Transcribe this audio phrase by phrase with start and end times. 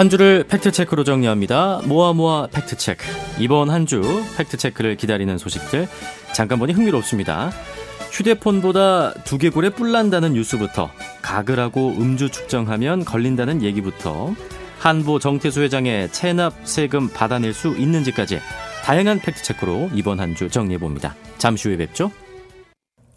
[0.00, 1.82] 한 주를 팩트체크로 정리합니다.
[1.84, 3.04] 모아 모아 fact check.
[3.38, 4.00] 이번 한 주
[4.38, 5.86] 팩트체크를 기다리는 소식들
[6.32, 7.50] 잠깐 보니 흥미롭습니다.
[8.10, 10.90] 휴대폰보다 두개골에 뿔난다는 뉴스부터
[11.20, 14.34] 가글하고 음주 측정하면 걸린다는 얘기부터
[14.78, 18.40] 한보 정태수 회장의 체납 세금 받아낼 수 있는지까지
[18.82, 21.14] 다양한 팩트체크로 이번 한 주 정리해봅니다.
[21.36, 22.10] 잠시 후에 뵙죠.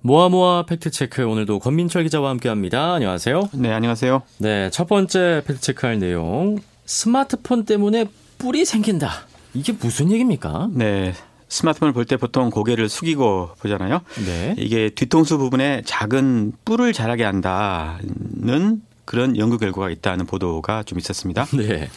[0.01, 2.95] 모아모아 팩트체크 오늘도 권민철 기자와 함께합니다.
[2.95, 3.51] 안녕하세요.
[3.53, 4.21] 네, 안녕하세요.
[4.39, 8.05] 네, 첫 번째 팩트체크할 내용 스마트폰 때문에
[8.37, 9.27] 뿔이 생긴다.
[9.53, 10.69] 이게 무슨 얘기입니까?
[10.71, 11.13] 네.
[11.47, 14.01] 스마트폰을 볼 때 보통 고개를 숙이고 보잖아요.
[14.25, 14.55] 네.
[14.57, 21.45] 이게 뒤통수 부분에 작은 뿔을 자라게 한다는 그런 연구 결과가 있다는 보도가 좀 있었습니다.
[21.55, 21.89] 네.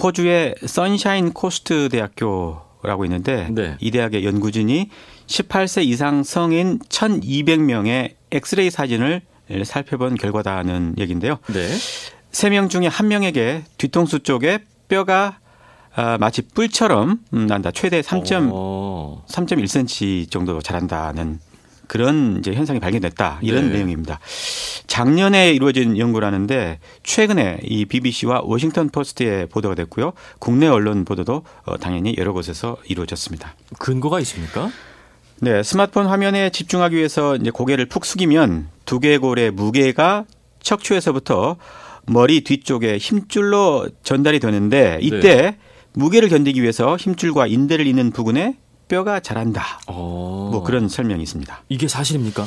[0.00, 3.76] 호주의 선샤인 코스트 대학교라고 있는데 네.
[3.80, 4.90] 이 대학의 연구진이
[5.26, 9.22] 18세 이상 성인 1,200명의 엑스레이 사진을
[9.64, 11.38] 살펴본 결과다는 얘기인데요.
[11.52, 11.66] 네.
[12.32, 15.38] 세 명 중에 한 명에게 뒤통수 쪽에 뼈가
[15.94, 17.70] 아, 마치 뿔처럼 음, 난다.
[17.72, 18.22] 최대 3.
[18.52, 19.24] 어.
[19.28, 21.40] 3.1cm 정도 자란다는
[21.88, 23.40] 그런 이제 현상이 발견됐다.
[23.42, 23.78] 이런 네.
[23.78, 24.20] 내용입니다.
[24.86, 30.12] 작년에 이루어진 연구라는데 최근에 이 BBC와 워싱턴 포스트에 보도가 됐고요.
[30.38, 33.54] 국내 언론 보도도 어, 당연히 여러 곳에서 이루어졌습니다.
[33.80, 34.70] 근거가 있습니까?
[35.40, 40.24] 네, 스마트폰 화면에 집중하기 위해서 이제 고개를 푹 숙이면 두개골의 무게가
[40.62, 41.56] 척추에서부터
[42.06, 45.56] 머리 뒤쪽에 힘줄로 전달이 되는데 이때
[45.92, 48.56] 무게를 견디기 위해서 힘줄과 인대를 잇는 부근에
[48.88, 49.80] 뼈가 자란다.
[49.86, 50.48] 어.
[50.52, 51.64] 뭐 그런 설명이 있습니다.
[51.68, 52.44] 이게 사실입니까?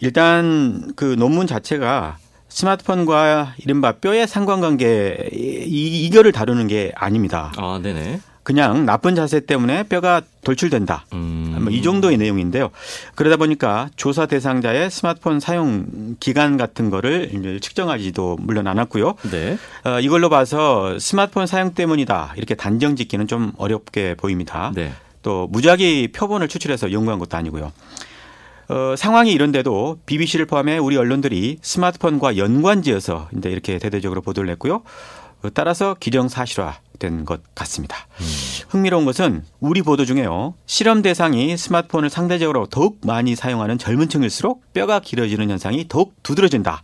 [0.00, 7.52] 일단 그 논문 자체가 스마트폰과 이른바 뼈의 상관관계 이, 이거를 다루는 게 아닙니다.
[7.56, 8.20] 아, 네네.
[8.48, 11.04] 그냥 나쁜 자세 때문에 뼈가 돌출된다.
[11.12, 11.58] 음.
[11.64, 12.70] 뭐이 정도의 내용인데요.
[13.14, 19.16] 그러다 보니까 조사 대상자의 스마트폰 사용 기간 같은 거를 이제 측정하지도 물론 않았고요.
[19.30, 19.58] 네.
[19.84, 24.72] 어, 이걸로 봐서 스마트폰 사용 때문이다 이렇게 단정 짓기는 좀 어렵게 보입니다.
[24.74, 24.92] 네.
[25.20, 27.70] 또 무작위 표본을 추출해서 연구한 것도 아니고요.
[28.70, 34.84] 어, 상황이 이런데도 BBC를 포함해 우리 언론들이 스마트폰과 연관지어서 이제 이렇게 대대적으로 보도를 했고요.
[35.42, 37.96] 어, 따라서 기정사실화 된 것 같습니다.
[38.68, 40.54] 흥미로운 것은 우리 보도 중에요.
[40.66, 46.82] 실험 대상이 스마트폰을 상대적으로 더욱 많이 사용하는 젊은 층일수록 뼈가 길어지는 현상이 더욱 두드러진다.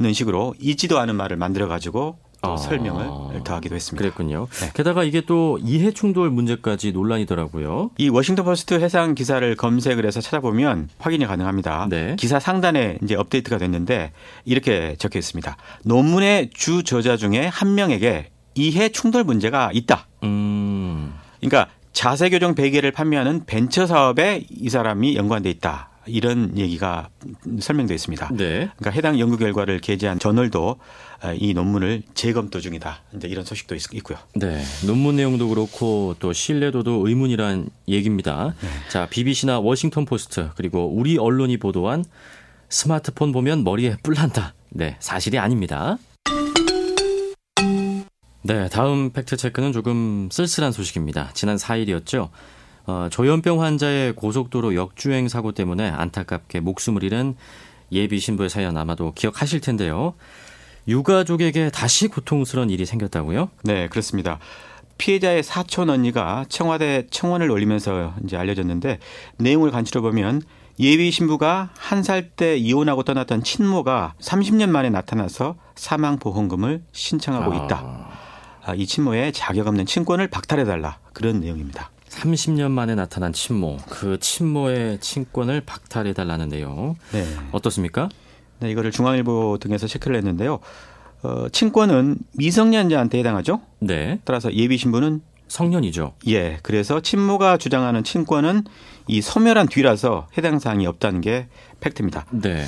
[0.00, 2.56] 는 식으로 있지도 않은 말을 만들어 가지고 또 아.
[2.56, 4.02] 설명을 더하기도 했습니다.
[4.02, 4.48] 그랬군요.
[4.60, 4.70] 네.
[4.74, 7.90] 게다가 이게 또 이해 충돌 문제까지 논란이더라고요.
[7.96, 11.86] 이 워싱턴 포스트 해상 기사를 검색을 해서 찾아보면 확인이 가능합니다.
[11.88, 12.16] 네.
[12.18, 14.10] 기사 상단에 이제 업데이트가 됐는데
[14.44, 15.56] 이렇게 적혀 있습니다.
[15.84, 20.06] 논문의 주 저자 중에 한 명에게 이해 충돌 문제가 있다.
[20.22, 21.12] 음.
[21.40, 25.90] 그러니까 자세 교정 베개를 판매하는 벤처 사업에 이 사람이 연관돼 있다.
[26.06, 27.08] 이런 얘기가
[27.60, 28.28] 설명되어 있습니다.
[28.32, 28.68] 네.
[28.76, 30.76] 그러니까 해당 연구 결과를 게재한 저널도
[31.38, 33.00] 이 논문을 재검토 중이다.
[33.16, 34.18] 이제 이런 소식도 있- 있고요.
[34.34, 34.62] 네.
[34.86, 38.54] 논문 내용도 그렇고 또 신뢰도도 의문이란 얘기입니다.
[38.60, 38.68] 네.
[38.90, 42.04] 자, BBC나 워싱턴 포스트 그리고 우리 언론이 보도한
[42.68, 44.52] 스마트폰 보면 머리에 뿔 난다.
[44.70, 45.96] 네, 사실이 아닙니다.
[48.46, 51.30] 네, 다음 팩트 체크는 조금 쓸쓸한 소식입니다.
[51.32, 52.28] 지난 4일이었죠.
[52.86, 57.36] 어, 조현병 환자의 고속도로 역주행 사고 때문에 안타깝게 목숨을 잃은
[57.92, 60.12] 예비 신부의 사연 아마도 기억하실 텐데요.
[60.86, 63.48] 유가족에게 다시 고통스러운 일이 생겼다고요?
[63.62, 64.38] 네, 그렇습니다.
[64.98, 68.98] 피해자의 사촌 언니가 청와대 청원을 올리면서 이제 알려졌는데
[69.38, 70.42] 내용을 간추려 보면
[70.80, 77.80] 예비 신부가 한 살 때 이혼하고 떠났던 친모가 30년 만에 나타나서 사망 보험금을 신청하고 있다.
[77.82, 78.13] 아,
[78.72, 81.90] 이 친모의 자격 없는 친권을 박탈해 달라 그런 내용입니다.
[82.14, 87.24] 30년 만에 나타난 친모, 그 친모의 친권을 박탈해달라는 내용 네.
[87.52, 88.08] 어떻습니까?
[88.60, 90.60] 네, 이거를 중앙일보 등에서 체크를 했는데요.
[91.22, 93.60] 어, 친권은 미성년자한테 해당하죠.
[93.80, 96.14] 네, 따라서 예비 신부는 성년이죠.
[96.28, 98.64] 예, 그래서 친모가 주장하는 친권은
[99.08, 101.48] 이 소멸한 뒤라서 해당 사항이 없다는 게
[101.80, 102.26] 팩트입니다.
[102.30, 102.64] 네,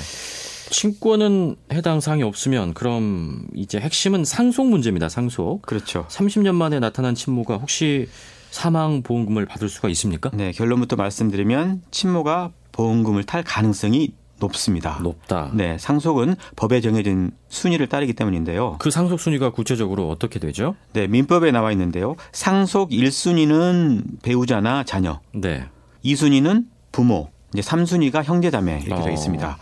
[0.69, 5.09] 친권은 해당 사항이 없으면 그럼 이제 핵심은 상속 문제입니다.
[5.09, 5.61] 상속.
[5.63, 6.05] 그렇죠.
[6.09, 8.07] 30년 만에 나타난 친모가 혹시
[8.51, 10.29] 사망 보험금을 받을 수가 있습니까?
[10.33, 14.99] 네, 결론부터 말씀드리면 친모가 보험금을 탈 가능성이 높습니다.
[15.01, 15.51] 높다.
[15.53, 18.75] 네, 상속은 법에 정해진 순위를 따르기 때문인데요.
[18.79, 20.75] 그 상속 순위가 구체적으로 어떻게 되죠?
[20.93, 22.15] 네, 민법에 나와 있는데요.
[22.31, 25.65] 상속 1순위는 배우자나 자녀, 네.
[26.05, 29.13] 2순위는 부모, 이제 3순위가 형제자매 이렇게 되어 어.
[29.13, 29.57] 있습니다.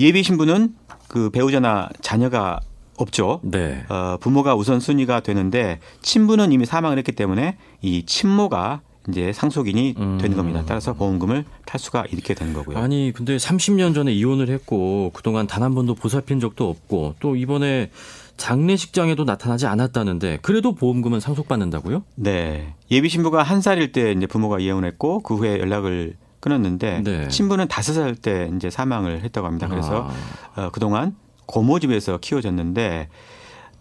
[0.00, 0.74] 예비 신부는
[1.08, 2.60] 그 배우자나 자녀가
[2.96, 3.40] 없죠.
[3.42, 3.84] 네.
[3.88, 10.18] 어, 부모가 우선 순위가 되는데 친부는 이미 사망을 했기 때문에 이 친모가 이제 상속인이 음.
[10.20, 10.62] 되는 겁니다.
[10.66, 12.76] 따라서 보험금을 탈 수가 있게 되는 거고요.
[12.78, 17.90] 아니 근데 30년 전에 이혼을 했고 그동안 단 한 번도 보살핀 적도 없고 또 이번에
[18.38, 22.02] 장례식장에도 나타나지 않았다는데 그래도 보험금은 상속받는다고요?
[22.16, 22.74] 네.
[22.90, 27.30] 예비 신부가 한 살일 때 이제 부모가 이혼을 했고 그 후에 연락을 끊었는데 네.
[27.30, 29.68] 신부는 다섯 살 때 이제 사망을 했다고 합니다.
[29.68, 30.10] 그래서
[30.54, 31.14] 아, 어, 그동안
[31.46, 33.08] 고모 집에서 키워졌는데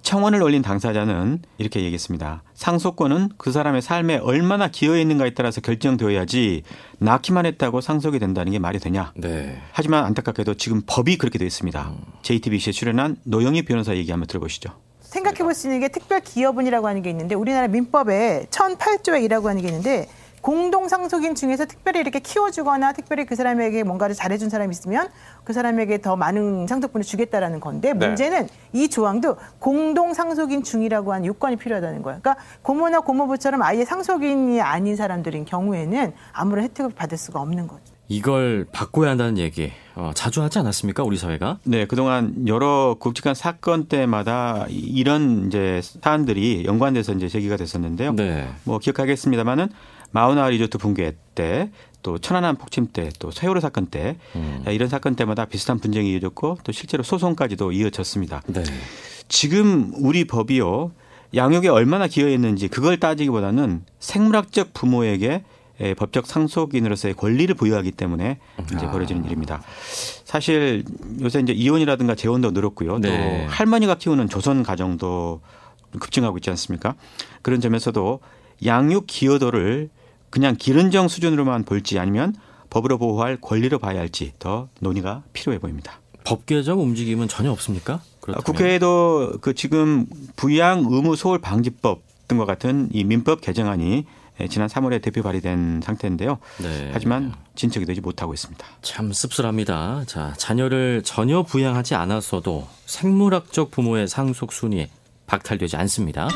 [0.02, 2.42] 청원을 올린 당사자는 이렇게 얘기했습니다.
[2.54, 6.64] 상속권은 그 사람의 삶에 얼마나 기여했는가에 따라서 결정되어야지
[7.00, 9.12] 낳기만 했다고 상속이 된다는 게 말이 되냐.
[9.18, 9.62] 네.
[9.74, 11.92] 하지만 안타깝게도 지금 법이 그렇게 되어 있습니다.
[12.22, 14.70] JTBC에 출연한 노영희 변호사 얘기 한번 들어보시죠.
[15.02, 19.62] 생각해 볼 수 있는 게 특별 기여분이라고 하는 게 있는데 우리나라 민법에 1008조에 1라고 하는
[19.62, 20.08] 게 있는데
[20.50, 25.08] 공동 상속인 중에서 특별히 이렇게 키워주거나 특별히 그 사람에게 뭔가를 잘해준 사람이 있으면
[25.44, 28.08] 그 사람에게 더 많은 상속분을 주겠다라는 건데 네.
[28.08, 32.20] 문제는 이 조항도 공동 상속인 중이라고 하는 요건이 필요하다는 거예요.
[32.20, 37.84] 그러니까 고모나 고모부처럼 아예 상속인이 아닌 사람들인 경우에는 아무런 혜택을 받을 수가 없는 거죠.
[38.12, 41.60] 이걸 바꿔야 한다는 얘기 어, 자주 하지 않았습니까 우리 사회가?
[41.64, 48.14] 네, 그동안 여러 굵직한 사건 때마다 이- 이런 이제 사안들이 연관돼서 이제 제기가 됐었는데요.
[48.16, 48.48] 네.
[48.64, 49.68] 뭐 기억하겠습니다만은
[50.12, 51.70] 마우나 리조트 붕괴 때,
[52.02, 54.64] 또 천안함 폭침 때, 또 세월호 사건 때 음.
[54.68, 58.42] 이런 사건 때마다 비슷한 분쟁이 이어졌고 또 실제로 소송까지도 이어졌습니다.
[58.48, 58.64] 네.
[59.28, 60.92] 지금 우리 법이요
[61.36, 65.44] 양육에 얼마나 기여했는지 그걸 따지기보다는 생물학적 부모에게
[65.82, 68.40] 에, 법적 상속인으로서의 권리를 부여하기 때문에
[68.74, 68.92] 이제 아.
[68.92, 69.62] 벌어지는 일입니다.
[70.26, 70.84] 사실
[71.22, 73.00] 요새 이제 이혼이라든가 재혼도 늘었고요.
[73.00, 73.46] 네.
[73.46, 75.42] 또 할머니가 키우는 조선 가정도
[76.00, 76.96] 급증하고 있지 않습니까?
[77.42, 78.20] 그런 점에서도
[78.66, 79.90] 양육 기여도를
[80.30, 82.36] 그냥 기른정 수준으로만 볼지 아니면
[82.70, 86.00] 법으로 보호할 권리로 봐야 할지 더 논의가 필요해 보입니다.
[86.24, 87.94] 법 개정 움직임은 전혀 없습니까?
[87.96, 88.44] 아, 그렇다면.
[88.44, 90.06] 국회에도 그 지금
[90.36, 94.06] 부양 의무 소홀 방지법 등과 같은 이 민법 개정안이
[94.42, 96.38] 예, 지난 3월에 대표 발의된 상태인데요.
[96.62, 96.92] 네.
[96.94, 98.66] 하지만 진척이 되지 못하고 있습니다.
[98.82, 100.04] 참 씁쓸합니다.
[100.08, 104.88] 자, 자녀를 전혀 부양하지 않았어도 생물학적 부모의 상속 순위
[105.28, 106.30] 박탈되지 않습니다.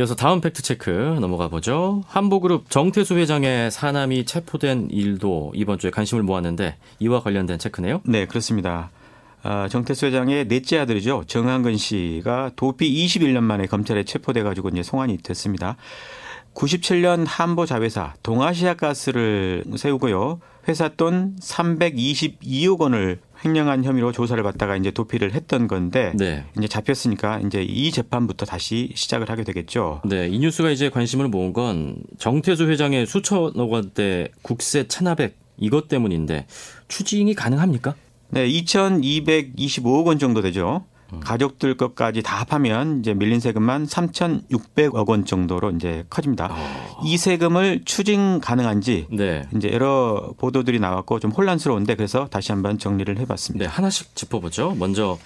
[0.00, 2.02] 이어서 다음 팩트 체크 넘어가 보죠.
[2.06, 8.00] 한보그룹 정태수 회장의 사남이 체포된 일도 이번 주에 관심을 모았는데 이와 관련된 체크네요.
[8.04, 8.90] 네, 그렇습니다.
[9.42, 11.24] 아, 정태수 회장의 넷째 아들이죠.
[11.26, 15.76] 정한근 씨가 도피 21년 만에 검찰에 체포돼 가지고 이제 송환이 됐습니다.
[16.54, 20.40] 97년 한보 자회사 동아시아 가스를 세우고요.
[20.66, 26.44] 회사 돈 322억 원을 횡령한 혐의로 조사를 받다가 이제 도피를 했던 건데 네.
[26.58, 30.02] 이제 잡혔으니까 이제 이 재판부터 다시 시작을 하게 되겠죠.
[30.04, 36.46] 네, 이 뉴스가 이제 관심을 모은 건 정태수 회장의 수천억 원대 국세 체납액 이것 때문인데
[36.88, 37.94] 추징이 가능합니까?
[38.30, 40.84] 네, 2,225억 원 정도 되죠.
[41.18, 46.54] 가족들 것까지 다 합하면 이제 밀린 세금만 3,600억 원 정도로 이제 커집니다.
[47.04, 49.42] 이 세금을 추징 가능한지 네.
[49.56, 53.68] 이제 여러 보도들이 나왔고 좀 혼란스러운데 그래서 다시 한번 정리를 네, 해봤습니다.
[53.68, 54.76] 하나씩 짚어보죠.
[54.78, 55.18] 먼저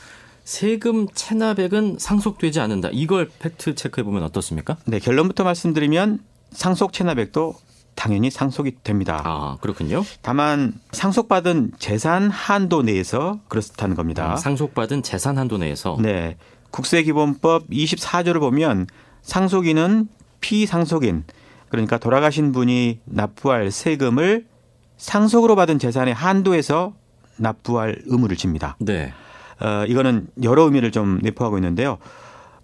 [0.44, 2.90] 세금 체납액은 상속되지 않는다.
[2.92, 4.76] 이걸 팩트 체크해 보면 어떻습니까?
[4.84, 6.20] 네, 결론부터 말씀드리면
[6.52, 7.54] 상속 체납액도
[7.94, 9.23] 당연히 상속이 됩니다.
[9.25, 10.05] 아, 그렇군요.
[10.23, 14.32] 다만 상속받은 재산 한도 내에서 그렇다는 겁니다.
[14.32, 16.37] 아, 상속받은 재산 한도 내에서 네.
[16.70, 18.87] 국세기본법 24조를 보면
[19.23, 20.08] 상속인은
[20.41, 21.25] 피상속인
[21.69, 24.46] 그러니까 돌아가신 분이 납부할 세금을
[24.96, 26.94] 상속으로 받은 재산의 한도에서
[27.36, 28.77] 납부할 의무를 집니다.
[28.79, 29.13] 네.
[29.60, 31.98] 어, 이거는 여러 의미를 좀 내포하고 있는데요.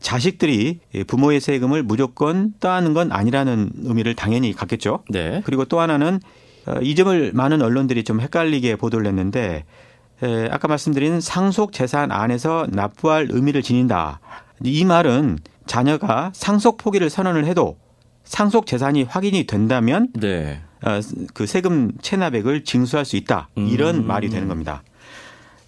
[0.00, 5.04] 자식들이 부모의 세금을 무조건 따는 건 아니라는 의미를 당연히 갖겠죠.
[5.10, 5.42] 네.
[5.44, 6.20] 그리고 또 하나는
[6.66, 9.64] 어, 이 점을 많은 언론들이 좀 헷갈리게 보도를 했는데
[10.22, 14.20] 에, 아까 말씀드린 상속 재산 안에서 납부할 의미를 지닌다.
[14.62, 17.78] 이 말은 자녀가 상속 포기를 선언을 해도
[18.24, 20.60] 상속 재산이 확인이 된다면 네.
[20.82, 21.00] 어,
[21.34, 23.48] 그 세금 체납액을 징수할 수 있다.
[23.56, 24.06] 이런 음.
[24.06, 24.82] 말이 되는 겁니다.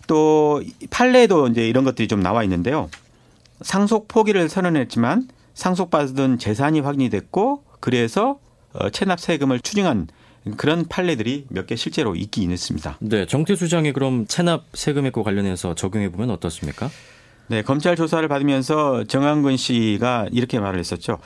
[0.06, 2.88] 또 판례에도 이제 이런 것들이 좀 나와 있는데요.
[3.64, 8.38] 상속 포기를 선언했지만 상속받은 재산이 확인이 됐고 그래서
[8.72, 10.08] 어, 체납 세금을 추징한
[10.56, 12.96] 그런 판례들이 몇 개 실제로 있긴 있습니다.
[13.00, 16.90] 네, 정태수 장이 그럼 체납 세금액과 관련해서 적용해 보면 어떻습니까?
[17.48, 21.18] 네, 검찰 조사를 받으면서 정한근 씨가 이렇게 말을 했었죠.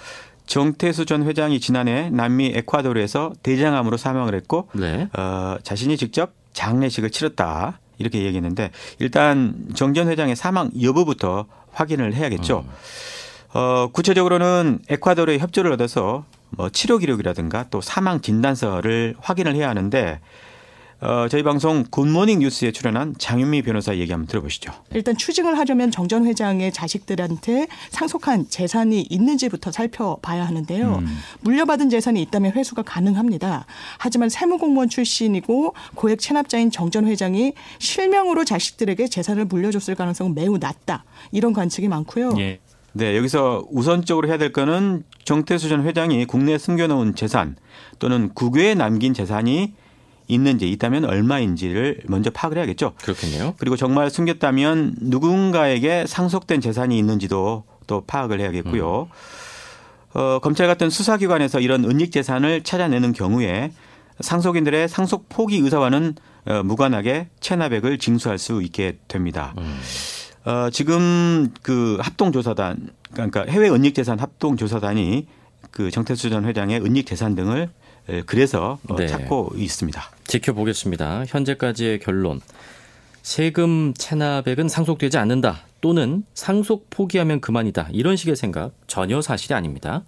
[0.47, 5.09] 정태수 전 회장이 지난해 남미 에콰도르에서 대장암으로 사망을 했고 네.
[5.17, 7.81] 어, 자신이 직접 장례식을 치렀다.
[7.99, 12.65] 이렇게 얘기했는데 일단 정 전 회장의 사망 여부부터 확인을 해야겠죠.
[13.55, 20.21] 어, 구체적으로는 에콰도르의 협조를 얻어서 뭐 치료 기록이라든가 또 사망 진단서를 확인을 해야 하는데
[20.99, 24.73] 어, 저희 방송 굿모닝 뉴스에 출연한 장윤미 변호사 얘기 한번 들어보시죠.
[24.95, 30.99] 일단 추징을 하려면 정 전 회장의 자식들한테 상속한 재산이 있는지부터 살펴봐야 하는데요.
[31.01, 31.19] 음.
[31.41, 33.67] 물려받은 재산이 있다면 회수가 가능합니다.
[33.99, 41.05] 하지만 세무공무원 출신이고 고액 체납자인 정 전 회장이 실명으로 자식들에게 재산을 물려줬을 가능성은 매우 낮다.
[41.33, 42.33] 이런 관측이 많고요.
[42.39, 42.61] 예.
[42.93, 47.57] 네, 여기서 우선적으로 해야 될 거는 정태수 전 회장이 국내에 숨겨놓은 재산
[47.99, 49.75] 또는 국외에 남긴 재산이
[50.29, 52.95] 있는지 있다면 얼마인지를 먼저 파악을 해야겠죠.
[53.03, 53.55] 그렇겠네요.
[53.59, 59.09] 그리고 정말 숨겼다면 누군가에게 상속된 재산이 있는지도 또 파악을 해야겠고요.
[60.15, 63.73] 어, 검찰 같은 수사기관에서 이런 은닉 재산을 찾아내는 경우에
[64.21, 66.15] 상속인들의 상속 포기 의사와는
[66.47, 69.55] 어, 무관하게 체납액을 징수할 수 있게 됩니다.
[70.45, 75.27] 어, 지금 그 합동조사단, 그러니까 해외 은닉 재산 합동조사단이
[75.71, 77.69] 그 정태수 전 회장의 은닉 재산 등을 에,
[78.27, 79.07] 그래서 어, 네.
[79.07, 80.03] 찾고 있습니다.
[80.27, 81.25] 지켜보겠습니다.
[81.27, 82.41] 현재까지의 결론.
[83.23, 85.63] 세금 체납액은 상속되지 않는다.
[85.81, 87.89] 또는 상속 포기하면 그만이다.
[87.93, 90.05] 이런 식의 생각 전혀 사실이 아닙니다.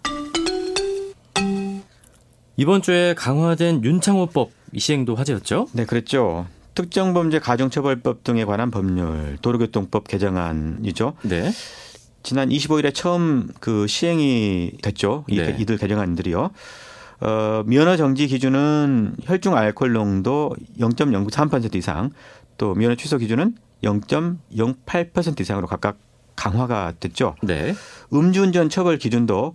[2.56, 5.68] 이번 주에 강화된 윤창호법 이 시행도 화제였죠?
[5.72, 6.46] 네, 그랬죠.
[6.74, 11.14] 특정범죄 가중처벌법 등에 관한 법률, 도로교통법 개정안이죠.
[11.22, 11.50] 네.
[12.22, 15.24] 지난 25일에 처음 그 시행이 됐죠.
[15.28, 15.56] 이, 네.
[15.58, 16.50] 이들 개정안들이요.
[17.20, 22.10] 어, 면허 정지 기준은 혈중 알코올 농도 0.03% 이상,
[22.56, 25.98] 또 면허 취소 기준은 0.08% 이상으로 각각
[26.36, 27.34] 강화가 됐죠.
[27.42, 27.74] 네.
[28.12, 29.54] 음주운전 처벌 기준도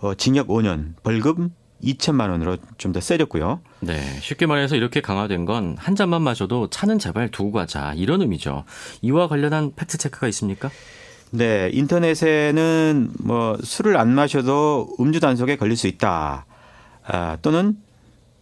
[0.00, 1.50] 어, 징역 5년, 벌금
[1.82, 3.60] 2천만 원으로 좀 더 세졌고요.
[3.80, 4.00] 네.
[4.20, 7.92] 쉽게 말해서 이렇게 강화된 건 한 잔만 마셔도 차는 제발 두고 가자.
[7.94, 8.64] 이런 의미죠.
[9.02, 10.70] 이와 관련한 팩트 체크가 있습니까?
[11.30, 16.44] 네, 인터넷에는 뭐 술을 안 마셔도 음주 단속에 걸릴 수 있다.
[17.06, 17.76] 아, 또는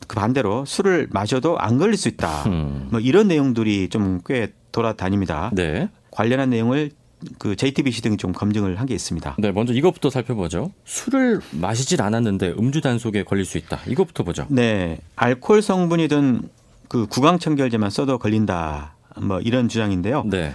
[0.06, 2.44] 그 반대로 술을 마셔도 안 걸릴 수 있다.
[2.46, 2.88] 음.
[2.90, 5.50] 뭐 이런 내용들이 좀 꽤 돌아다닙니다.
[5.52, 5.88] 네.
[6.10, 6.90] 관련한 내용을
[7.38, 9.36] 그 JTBC 등이 좀 검증을 한 게 있습니다.
[9.38, 10.72] 네, 먼저 이것부터 살펴보죠.
[10.84, 13.80] 술을 마시질 않았는데 음주 단속에 걸릴 수 있다.
[13.86, 14.46] 이것부터 보죠.
[14.48, 16.48] 네, 알코올 성분이 든
[16.88, 18.94] 그 구강청결제만 써도 걸린다.
[19.20, 20.24] 뭐 이런 주장인데요.
[20.26, 20.52] 네.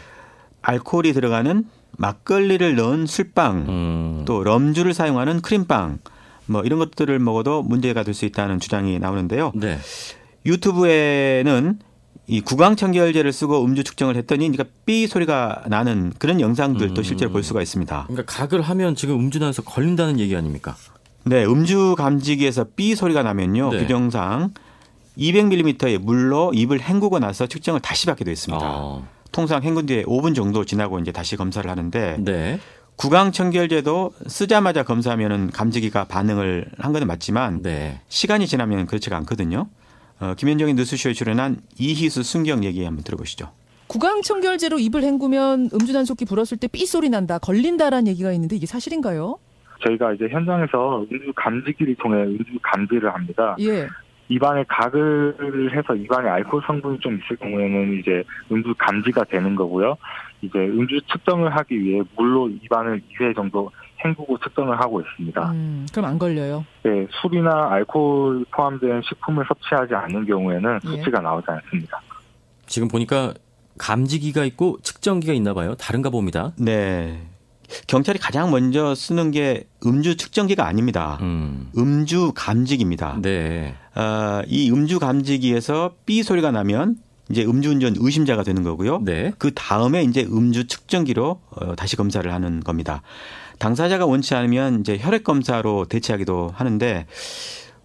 [0.63, 1.63] 알코올이 들어가는
[1.97, 4.23] 막걸리를 넣은 술빵, 음.
[4.25, 5.99] 또 럼주를 사용하는 크림빵,
[6.47, 9.51] 뭐 이런 것들을 먹어도 문제가 될 수 있다는 주장이 나오는데요.
[9.55, 9.77] 네.
[10.45, 11.79] 유튜브에는
[12.27, 17.03] 이 구강청결제를 쓰고 음주 측정을 했더니 그러니까 삐 소리가 나는 그런 영상들도 음.
[17.03, 18.05] 실제로 볼 수가 있습니다.
[18.07, 20.75] 그러니까 각을 하면 지금 음주 단속 걸린다는 얘기 아닙니까?
[21.23, 23.69] 네, 음주 감지기에서 삐 소리가 나면요.
[23.71, 23.79] 네.
[23.79, 24.53] 규정상
[25.17, 28.65] 200ml의 물로 입을 헹구고 나서 측정을 다시 받게 되어 있습니다.
[28.65, 32.59] 아, 통상 헹군 뒤에 5분 정도 지나고 이제 다시 검사를 하는데 네.
[32.97, 37.99] 구강청결제도 쓰자마자 검사하면은 감지기가 반응을 한 건 맞지만 네.
[38.07, 39.67] 시간이 지나면 그렇지가 않거든요.
[40.21, 43.49] 어, 김현정의 뉴스쇼에 출연한 이희수 순경 얘기 한번 들어보시죠.
[43.87, 49.37] 구강청결제로 입을 헹구면 음주 단속기 불었을 때 삐 소리 난다, 걸린다라는 얘기가 있는데 이게 사실인가요?
[49.85, 53.57] 저희가 이제 현장에서 음주 감지기를 통해 음주 감지를 합니다.
[53.59, 53.87] 예.
[54.29, 59.97] 입안에 가글을 해서 입안에 알코올 성분이 좀 있을 경우에는 이제 음주 감지가 되는 거고요.
[60.41, 63.71] 이제 음주 측정을 하기 위해 물로 입안을 2회 정도
[64.03, 65.51] 헹구고 측정을 하고 있습니다.
[65.51, 66.65] 음, 그럼 안 걸려요.
[66.83, 70.87] 네, 술이나 알코올 포함된 식품을 섭취하지 않는 경우에는 예.
[70.87, 72.01] 수치가 나오지 않습니다.
[72.67, 73.33] 지금 보니까
[73.77, 75.75] 감지기가 있고 측정기가 있나 봐요.
[75.75, 76.53] 다른가 봅니다.
[76.57, 77.27] 네.
[77.87, 81.17] 경찰이 가장 먼저 쓰는 게 음주 측정기가 아닙니다.
[81.21, 81.71] 음.
[81.77, 83.19] 음주 감지기입니다.
[83.21, 83.75] 네.
[83.95, 86.97] 아, 이 음주 감지기에서 삐 소리가 나면
[87.29, 89.01] 이제 음주운전 의심자가 되는 거고요.
[89.03, 89.31] 네.
[89.37, 93.01] 그 다음에 이제 음주 측정기로 어, 다시 검사를 하는 겁니다.
[93.59, 97.05] 당사자가 원치 않으면 이제 혈액 검사로 대체하기도 하는데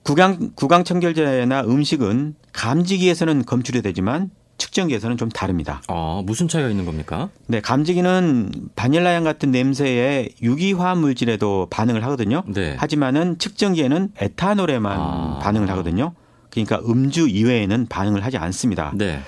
[0.03, 5.81] 구강 구강 청결제나 음식은 감지기에서는 검출이 되지만 측정기에서는 좀 다릅니다.
[5.89, 7.31] 어, 무슨 차이가 있는 겁니까?
[7.47, 12.43] 네, 감지기는 바닐라향 같은 냄새에 유기화합 물질에도 반응을 하거든요.
[12.47, 12.77] 네.
[12.79, 15.39] 하지만은 측정기에는 에탄올에만 아.
[15.43, 16.13] 반응을 하거든요.
[16.51, 18.93] 그러니까 음주 이외에는 반응을 하지 않습니다.
[18.95, 19.21] 네.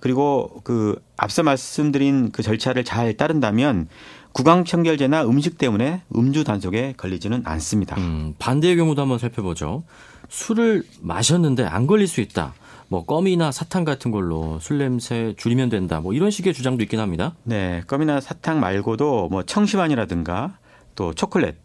[0.00, 3.88] 그리고 그 앞서 말씀드린 그 절차를 잘 따른다면
[4.32, 7.96] 구강청결제나 음식 때문에 음주 단속에 걸리지는 않습니다.
[7.98, 9.84] 음, 반대의 경우도 한번 살펴보죠.
[10.28, 12.54] 술을 마셨는데 안 걸릴 수 있다.
[12.88, 16.00] 뭐 껌이나 사탕 같은 걸로 술 냄새 줄이면 된다.
[16.00, 17.34] 뭐 이런 식의 주장도 있긴 합니다.
[17.44, 20.58] 네, 껌이나 사탕 말고도 뭐 청시환이라든가
[20.94, 21.56] 또 초콜릿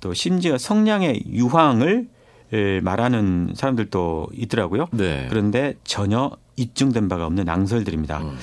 [0.00, 2.21] 또 심지어 성냥의 유황을 에,
[2.82, 4.88] 말하는 사람들도 있더라고요.
[4.92, 5.26] 네.
[5.30, 8.18] 그런데 전혀 입증된 바가 없는 낭설들입니다.
[8.18, 8.38] 음.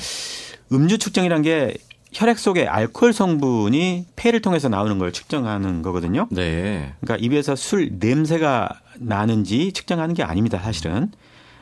[0.72, 1.76] 음주 측정이란 게
[2.12, 6.28] 혈액 속의 알코올 성분이 폐를 통해서 나오는 걸 측정하는 거거든요.
[6.32, 6.94] 네.
[7.02, 11.12] 그러니까 입에서 술 냄새가 나는지 측정하는 게 아닙니다, 사실은.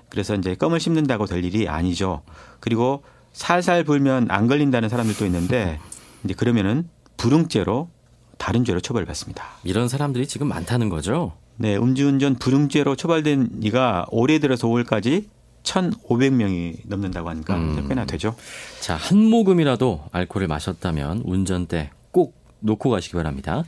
[0.10, 2.22] 그래서 이제 껌을 씹는다고 될 일이 아니죠.
[2.62, 5.80] 그리고 살살 불면 안 걸린다는 사람들도 있는데
[6.24, 6.88] 이제 그러면은
[7.18, 7.89] 불응죄로
[8.38, 9.44] 다른 죄로 처벌받습니다.
[9.63, 11.34] 이런 사람들이 지금 많다는 거죠.
[11.58, 15.26] 네, 음주운전 불응죄로 처벌된 이가 올해 들어서 5월까지
[15.64, 17.88] 1,500명이 넘는다고 하니까 음.
[17.90, 18.36] 꽤나 되죠.
[18.80, 23.64] 자, 한 모금이라도 알코올을 마셨다면 운전대 꼭 놓고 가시기 바랍니다.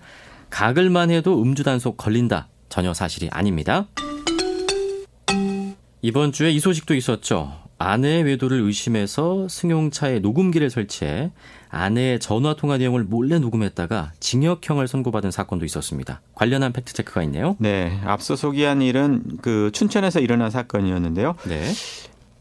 [0.49, 2.47] 가글만 해도 음주 단속 걸린다.
[2.69, 3.87] 전혀 사실이 아닙니다.
[6.01, 7.68] 이번 주에 이 소식도 있었죠.
[7.79, 11.31] 아내의 외도를 의심해서 승용차에 녹음기를 설치해
[11.69, 16.21] 아내의 전화 통화 내용을 몰래 녹음했다가 징역형을 선고받은 사건도 있었습니다.
[16.35, 17.55] 관련한 팩트 체크가 있네요.
[17.57, 21.35] 네, 앞서 소개한 일은 그 춘천에서 일어난 사건이었는데요.
[21.47, 21.63] 네.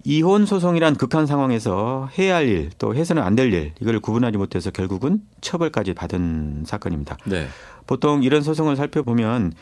[0.05, 4.71] 이혼 소송이란 극한 상황에서 해야 할 일, 또 해서는 안 될 일, 이걸 구분하지 못해서
[4.71, 7.17] 결국은 처벌까지 받은 사건입니다.
[7.27, 7.47] 네.
[7.87, 9.53] 보통 이런 소송을 살펴보면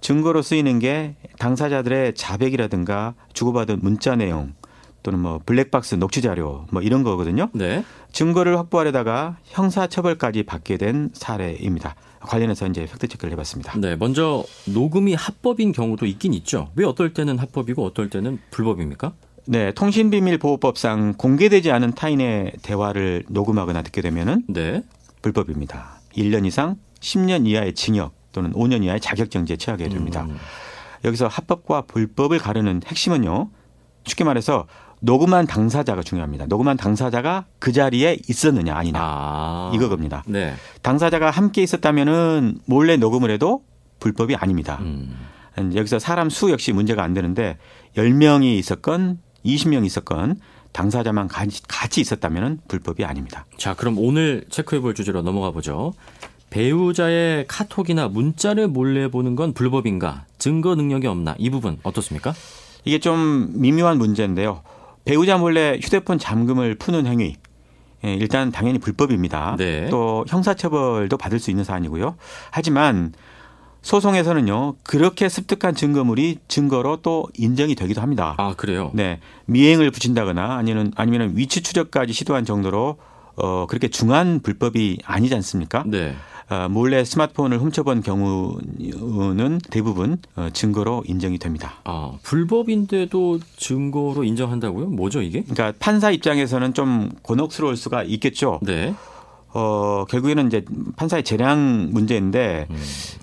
[0.00, 4.52] 증거로 쓰이는 게 당사자들의 자백이라든가 주고받은 문자 내용
[5.04, 7.50] 또는 뭐 블랙박스 녹취 자료 뭐 이런 거거든요.
[7.52, 7.84] 네.
[8.10, 11.94] 증거를 확보하려다가 형사 처벌까지 받게 된 사례입니다.
[12.20, 13.78] 관련해서 이제 팩트 체크를 해봤습니다.
[13.78, 13.96] 네.
[13.96, 16.70] 먼저 녹음이 합법인 경우도 있긴 있죠.
[16.74, 19.12] 왜 어떨 때는 합법이고 어떨 때는 불법입니까?
[19.46, 24.82] 네, 통신비밀보호법상 공개되지 않은 타인의 대화를 녹음하거나 듣게 되면은 네.
[25.20, 26.00] 불법입니다.
[26.16, 30.22] 1년 이상 10년 이하의 징역 또는 5년 이하의 자격정지에 처하게 됩니다.
[30.30, 30.38] 음.
[31.04, 33.50] 여기서 합법과 불법을 가르는 핵심은요.
[34.06, 34.66] 쉽게 말해서
[35.00, 36.46] 녹음한 당사자가 중요합니다.
[36.46, 39.72] 녹음한 당사자가 그 자리에 있었느냐 아니냐 아.
[39.74, 40.22] 이거 겁니다.
[40.26, 40.54] 네.
[40.82, 43.62] 당사자가 함께 있었다면은 몰래 녹음을 해도
[44.00, 44.78] 불법이 아닙니다.
[44.80, 45.14] 음.
[45.74, 47.58] 여기서 사람 수 역시 문제가 안 되는데
[47.96, 50.40] 10명이 있었건 20명이 있었건
[50.72, 53.46] 당사자만 같이- 같이 있었다면 불법이 아닙니다.
[53.58, 55.92] 자, 그럼 오늘 체크해 볼 주제로 넘어가 보죠.
[56.50, 60.24] 배우자의 카톡이나 문자를 몰래 보는 건 불법인가?
[60.38, 61.34] 증거 능력이 없나?
[61.38, 62.32] 이 부분 어떻습니까?
[62.84, 64.62] 이게 좀 미묘한 문제인데요.
[65.04, 67.36] 배우자 몰래 휴대폰 잠금을 푸는 행위.
[68.04, 69.56] 예, 일단 당연히 불법입니다.
[69.58, 69.88] 네.
[69.88, 72.16] 또 형사처벌도 받을 수 있는 사안이고요.
[72.50, 73.12] 하지만
[73.82, 78.34] 소송에서는요, 그렇게 습득한 증거물이 증거로 또 인정이 되기도 합니다.
[78.38, 78.90] 아, 그래요?
[78.94, 79.20] 네.
[79.44, 82.96] 미행을 붙인다거나 아니면, 아니면 위치 추적까지 시도한 정도로
[83.36, 85.84] 어, 그렇게 중한 불법이 아니지 않습니까?
[85.86, 86.14] 네.
[86.50, 91.74] 어, 몰래 스마트폰을 훔쳐본 경우는 대부분 어, 증거로 인정이 됩니다.
[91.84, 94.86] 아, 불법인데도 증거로 인정한다고요?
[94.86, 95.42] 뭐죠, 이게?
[95.42, 98.60] 그러니까 판사 입장에서는 좀 곤혹스러울 수가 있겠죠.
[98.62, 98.94] 네.
[99.54, 100.64] 어, 결국에는 이제
[100.96, 102.76] 판사의 재량 문제인데 음.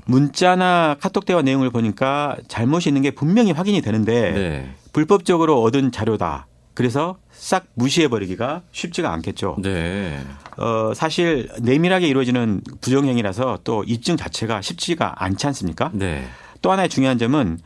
[0.06, 4.76] 문자나 카톡 대화 내용을 보니까 잘못이 있는 게 분명히 확인이 되는데 네.
[4.94, 6.48] 불법적으로 얻은 자료다.
[6.74, 9.58] 그래서 싹 무시해버리기가 쉽지가 않겠죠.
[9.64, 10.24] 네.
[10.58, 15.90] 어, 사실 내밀하게 이루어지는 부정행위라서 또 입증 자체가 쉽지가 않지 않습니까?
[15.92, 16.24] 네.
[16.62, 17.58] 또 하나의 중요한 점은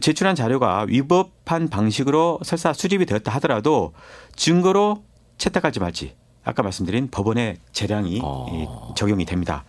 [0.00, 3.92] 제출한 자료가 위법한 방식으로 설사 수집이 되었다 하더라도
[4.36, 5.04] 증거로
[5.36, 8.46] 채택할지 말지 아까 말씀드린 법원의 재량이 어.
[8.50, 9.66] 이 적용이 됩니다.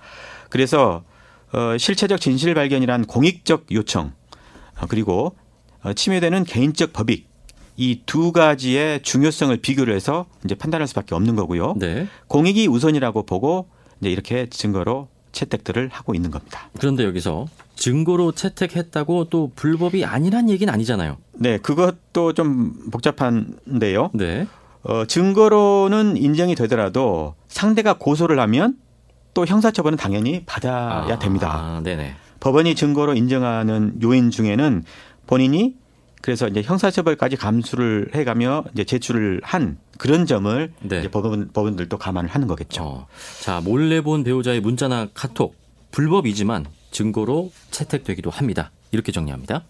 [0.49, 1.03] 그래서
[1.51, 4.13] 어, 실체적 진실 발견이란 공익적 요청
[4.79, 5.35] 어, 그리고
[5.83, 7.30] 어, 침해되는 개인적 법익
[7.81, 11.73] 이 두 가지의 중요성을 비교를 해서 이제 판단할 수밖에 없는 거고요.
[11.77, 12.07] 네.
[12.27, 16.69] 공익이 우선이라고 보고 이제 이렇게 증거로 채택들을 하고 있는 겁니다.
[16.77, 21.17] 그런데 여기서 증거로 채택했다고 또 불법이 아니란 얘기는 아니잖아요.
[21.33, 24.11] 네, 그것도 좀 복잡한데요.
[24.13, 24.45] 네.
[24.83, 28.75] 어, 증거로는 인정이 되더라도 상대가 고소를 하면
[29.33, 31.49] 또 형사처벌은 당연히 받아야 됩니다.
[31.51, 32.13] 아, 네네.
[32.41, 34.83] 법원이 증거로 인정하는 요인 중에는
[35.25, 35.75] 본인이
[36.21, 40.99] 그래서 이제 형사처벌까지 감수를 해가며 이제 제출을 한 그런 점을 네.
[40.99, 42.84] 이제 법원 법원들도 감안을 하는 거겠죠.
[42.84, 43.07] 어,
[43.41, 45.55] 자, 몰래 본 배우자의 문자나 카톡
[45.91, 48.71] 불법이지만 증거로 채택되기도 합니다.
[48.91, 49.63] 이렇게 정리합니다.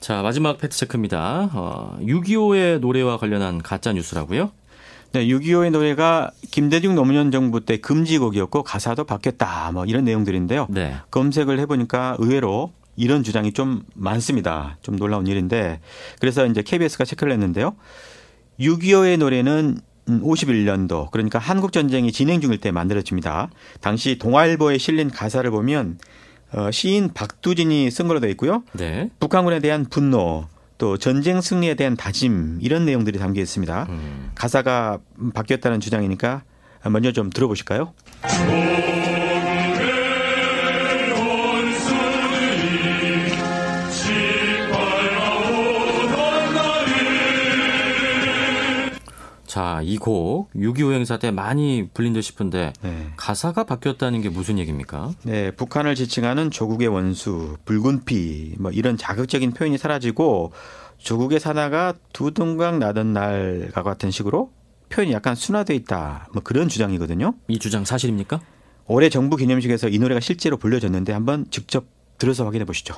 [0.00, 1.50] 자, 마지막 팩트 체크입니다.
[1.52, 4.50] 어, 6.25의 노래와 관련한 가짜 뉴스라고요?
[5.12, 9.72] 네, 6.25의 노래가 김대중 노무현 정부 때 금지곡이었고 가사도 바뀌었다.
[9.72, 10.68] 뭐 이런 내용들인데요.
[10.70, 10.96] 네.
[11.10, 14.78] 검색을 해보니까 의외로 이런 주장이 좀 많습니다.
[14.82, 15.80] 좀 놀라운 일인데
[16.20, 17.76] 그래서 이제 KBS가 체크를 했는데요.
[18.58, 23.50] 6.25의 노래는 51년도 그러니까 한국 전쟁이 진행 중일 때 만들어집니다.
[23.80, 25.98] 당시 동아일보에 실린 가사를 보면
[26.52, 28.64] 어, 시인 박두진이 쓴 걸로 되어 있고요.
[28.72, 29.08] 네.
[29.20, 30.48] 북한군에 대한 분노
[30.78, 33.86] 또 전쟁 승리에 대한 다짐 이런 내용들이 담겨 있습니다.
[33.88, 34.30] 음.
[34.34, 34.98] 가사가
[35.34, 36.42] 바뀌었다는 주장이니까
[36.86, 37.92] 먼저 좀 들어보실까요?
[49.60, 53.12] 자, 자, 이 곡, 6.25 행사 때 많이 불린 듯 싶은데, 네.
[53.16, 55.12] 가사가 바뀌었다는 게 무슨 얘기입니까?
[55.22, 60.52] 네, 북한을 지칭하는 조국의 원수, 붉은 피, 뭐 이런 자극적인 표현이 사라지고
[60.96, 64.50] 조국의 사나가 두 동강 나던 날과 같은 식으로
[64.88, 66.28] 표현이 약간 순화돼 있다.
[66.32, 67.34] 뭐 그런 주장이거든요.
[67.48, 68.40] 이 주장 사실입니까?
[68.86, 71.84] 올해 정부 기념식에서 이 노래가 실제로 불려졌는데 한번 직접
[72.16, 72.94] 들어서 확인해 보시죠.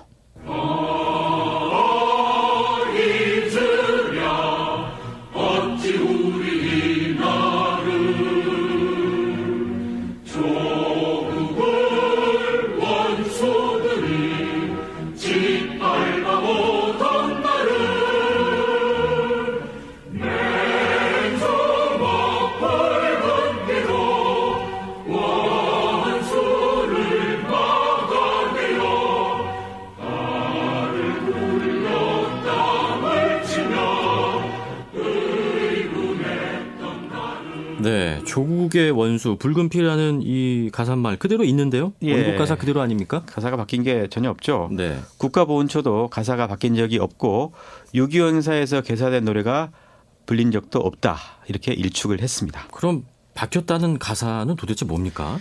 [38.33, 41.93] 조국의 원수, 붉은 피라는 이 가사말 그대로 있는데요?
[42.01, 42.15] 예.
[42.15, 43.25] 원곡 가사 그대로 아닙니까?
[43.27, 44.71] 가사가 바뀐 게 전혀 없죠.
[44.73, 44.99] 네.
[45.19, 47.53] 국가보훈처도 가사가 바뀐 적이 없고
[47.95, 49.71] 6.25 행사에서 개사된 노래가
[50.25, 51.19] 불린 적도 없다.
[51.49, 52.69] 이렇게 일축을 했습니다.
[52.73, 55.39] 그럼 바뀌었다는 가사는 도대체 뭡니까?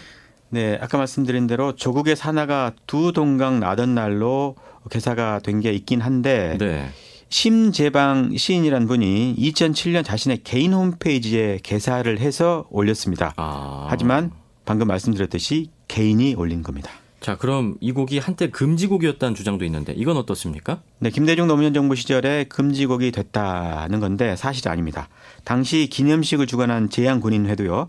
[0.49, 4.57] 네, 아까 말씀드린 대로 조국의 사나가 두 동강 나던 날로
[4.89, 6.89] 개사가 된 게 있긴 한데 네.
[7.31, 13.33] 심재방 시인이란 분이 2007년 자신의 개인 홈페이지에 개사를 해서 올렸습니다.
[13.37, 13.87] 아.
[13.89, 14.31] 하지만
[14.65, 16.91] 방금 말씀드렸듯이 개인이 올린 겁니다.
[17.21, 20.81] 자, 그럼 이 곡이 한때 금지곡이었다는 주장도 있는데 이건 어떻습니까?
[20.99, 25.07] 네, 김대중 노무현 정부 시절에 금지곡이 됐다는 건데 사실이 아닙니다.
[25.45, 27.87] 당시 기념식을 주관한 재향군인회도요.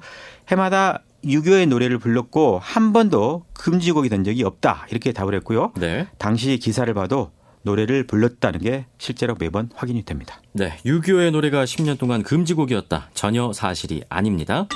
[0.48, 4.86] 해마다 유교의 노래를 불렀고 한 번도 금지곡이 된 적이 없다.
[4.90, 5.72] 이렇게 답을 했고요.
[5.76, 6.06] 네.
[6.18, 7.30] 당시 기사를 봐도
[7.62, 10.40] 노래를 불렀다는 게 실제로 매번 확인이 됩니다.
[10.52, 10.78] 네.
[10.84, 13.10] 유교의 노래가 10년 동안 금지곡이었다.
[13.14, 14.66] 전혀 사실이 아닙니다.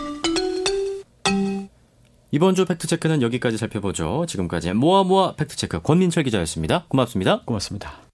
[2.32, 4.26] 이번 주 팩트체크는 여기까지 살펴보죠.
[4.28, 6.84] 지금까지 모아모아 팩트체크 권민철 기자였습니다.
[6.88, 7.42] 고맙습니다.
[7.44, 8.05] 고맙습니다.